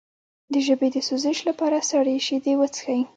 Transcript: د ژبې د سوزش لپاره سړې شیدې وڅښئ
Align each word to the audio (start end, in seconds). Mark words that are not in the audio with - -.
د 0.53 0.53
ژبې 0.67 0.87
د 0.95 0.97
سوزش 1.07 1.37
لپاره 1.49 1.77
سړې 1.89 2.17
شیدې 2.27 2.53
وڅښئ 2.57 3.01